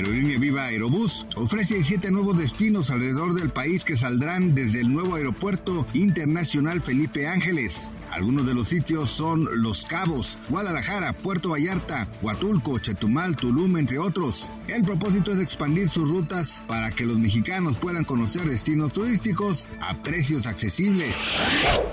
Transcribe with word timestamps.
Aerolínea 0.00 0.38
Viva 0.38 0.64
Aerobús 0.64 1.26
ofrece 1.36 1.82
siete 1.82 2.10
nuevos 2.10 2.38
destinos 2.38 2.90
alrededor 2.90 3.34
del 3.34 3.50
país 3.50 3.84
que 3.84 3.98
saldrán 3.98 4.54
desde 4.54 4.80
el 4.80 4.90
nuevo 4.90 5.16
aeropuerto 5.16 5.84
internacional 5.92 6.80
Felipe 6.80 7.28
Ángeles. 7.28 7.90
Algunos 8.10 8.44
de 8.44 8.54
los 8.54 8.68
sitios 8.68 9.08
son 9.10 9.46
Los 9.62 9.84
Cabos, 9.84 10.38
Guadalajara, 10.48 11.12
Puerto 11.12 11.50
Vallarta, 11.50 12.08
Huatulco, 12.22 12.78
Chetumal, 12.78 13.36
Tulum, 13.36 13.76
entre 13.76 13.98
otros. 13.98 14.50
El 14.66 14.82
propósito 14.82 15.32
es 15.32 15.38
expandir 15.38 15.88
sus 15.88 16.10
rutas 16.10 16.64
para 16.66 16.90
que 16.90 17.06
los 17.06 17.18
mexicanos 17.18 17.76
puedan 17.76 18.04
conocer 18.04 18.48
destinos 18.48 18.92
turísticos 18.94 19.68
a 19.80 19.94
precios 20.02 20.46
accesibles. 20.46 21.18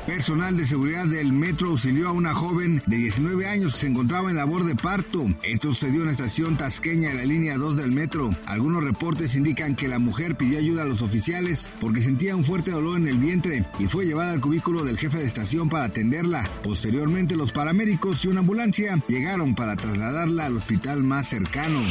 Personal 0.07 0.57
de 0.57 0.65
seguridad 0.65 1.05
del 1.05 1.33
metro 1.33 1.69
auxilió 1.69 2.07
a 2.07 2.13
una 2.13 2.33
joven 2.33 2.81
de 2.87 2.97
19 2.97 3.45
años 3.47 3.73
que 3.73 3.81
se 3.81 3.87
encontraba 3.87 4.31
en 4.31 4.37
labor 4.37 4.63
de 4.63 4.75
parto. 4.75 5.27
Esto 5.43 5.67
sucedió 5.67 5.99
en 5.99 6.07
la 6.07 6.13
estación 6.13 6.57
tasqueña 6.57 7.09
de 7.09 7.15
la 7.15 7.25
línea 7.25 7.57
2 7.57 7.77
del 7.77 7.91
metro. 7.97 8.31
Algunos 8.45 8.83
reportes 8.83 9.35
indican 9.35 9.75
que 9.75 9.87
la 9.87 9.99
mujer 9.99 10.35
pidió 10.35 10.59
ayuda 10.59 10.83
a 10.83 10.85
los 10.85 11.01
oficiales 11.01 11.71
porque 11.79 12.01
sentía 12.01 12.35
un 12.35 12.43
fuerte 12.43 12.71
dolor 12.71 12.97
en 12.99 13.07
el 13.07 13.17
vientre 13.17 13.65
y 13.79 13.85
fue 13.85 14.05
llevada 14.05 14.33
al 14.33 14.41
cubículo 14.41 14.83
del 14.83 14.97
jefe 14.97 15.19
de 15.19 15.25
estación 15.25 15.69
para 15.69 15.85
atender 15.85 16.17
Posteriormente, 16.63 17.35
los 17.35 17.51
paramédicos 17.51 18.25
y 18.25 18.27
una 18.27 18.39
ambulancia 18.39 18.97
llegaron 19.07 19.55
para 19.55 19.75
trasladarla 19.75 20.45
al 20.45 20.57
hospital 20.57 21.03
más 21.03 21.27
cercano. 21.27 21.81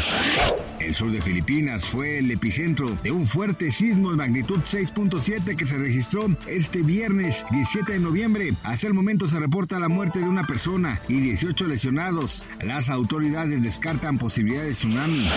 El 0.80 0.94
sur 0.94 1.10
de 1.10 1.20
Filipinas 1.20 1.86
fue 1.86 2.18
el 2.18 2.30
epicentro 2.30 2.96
de 3.02 3.10
un 3.10 3.26
fuerte 3.26 3.70
sismo 3.70 4.10
de 4.10 4.16
magnitud 4.16 4.60
6.7 4.60 5.56
que 5.56 5.66
se 5.66 5.78
registró 5.78 6.26
este 6.46 6.82
viernes 6.82 7.46
17 7.50 7.92
de 7.92 7.98
noviembre. 7.98 8.54
Hasta 8.62 8.86
el 8.86 8.94
momento 8.94 9.26
se 9.26 9.40
reporta 9.40 9.78
la 9.78 9.88
muerte 9.88 10.18
de 10.18 10.28
una 10.28 10.46
persona 10.46 11.00
y 11.08 11.20
18 11.20 11.66
lesionados. 11.66 12.46
Las 12.62 12.90
autoridades 12.90 13.62
descartan 13.62 14.18
posibilidad 14.18 14.64
de 14.64 14.72
tsunami. 14.72 15.28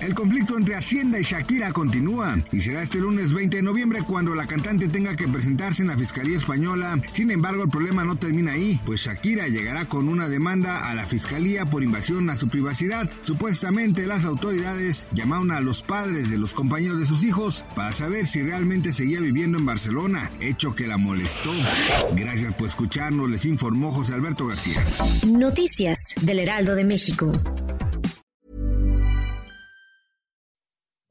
El 0.00 0.14
conflicto 0.14 0.56
entre 0.56 0.76
Hacienda 0.76 1.20
y 1.20 1.22
Shakira 1.22 1.72
continúa 1.72 2.38
y 2.52 2.60
será 2.60 2.82
este 2.82 2.98
lunes 2.98 3.34
20 3.34 3.56
de 3.56 3.62
noviembre 3.62 4.02
cuando 4.02 4.34
la 4.34 4.46
cantante 4.46 4.88
tenga 4.88 5.14
que 5.14 5.28
presentarse 5.28 5.82
en 5.82 5.88
la 5.88 5.98
Fiscalía 5.98 6.38
Española. 6.38 6.98
Sin 7.12 7.30
embargo, 7.30 7.64
el 7.64 7.68
problema 7.68 8.02
no 8.02 8.16
termina 8.16 8.52
ahí, 8.52 8.80
pues 8.86 9.02
Shakira 9.02 9.48
llegará 9.48 9.88
con 9.88 10.08
una 10.08 10.30
demanda 10.30 10.88
a 10.88 10.94
la 10.94 11.04
fiscalía 11.04 11.66
por 11.66 11.82
invasión 11.82 12.30
a 12.30 12.36
su 12.36 12.48
privacidad. 12.48 13.10
Supuestamente 13.20 14.06
las 14.06 14.24
autoridades 14.24 15.06
llamaron 15.12 15.50
a 15.50 15.60
los 15.60 15.82
padres 15.82 16.30
de 16.30 16.38
los 16.38 16.54
compañeros 16.54 16.98
de 16.98 17.04
sus 17.04 17.22
hijos 17.22 17.66
para 17.76 17.92
saber 17.92 18.26
si 18.26 18.42
realmente 18.42 18.94
seguía 18.94 19.20
viviendo 19.20 19.58
en 19.58 19.66
Barcelona, 19.66 20.30
hecho 20.40 20.74
que 20.74 20.86
la 20.86 20.96
molestó. 20.96 21.52
Gracias 22.16 22.54
por 22.54 22.68
escucharnos, 22.68 23.28
les 23.28 23.44
informó 23.44 23.92
José 23.92 24.14
Alberto 24.14 24.46
García. 24.46 24.82
Noticias 25.26 26.14
del 26.22 26.38
Heraldo 26.38 26.74
de 26.74 26.84
México. 26.84 27.32